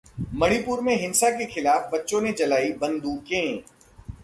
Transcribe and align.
मणिपुर 0.33 0.81
में 0.81 0.95
हिंसा 0.95 1.29
के 1.29 1.45
खिलाफ 1.45 1.89
बच्चों 1.93 2.21
ने 2.21 2.31
जलाईं 2.31 2.73
'बंदूकें' 2.79 3.61